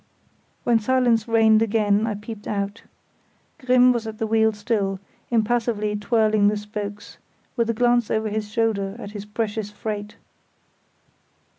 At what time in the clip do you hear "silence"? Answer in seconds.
0.79-1.27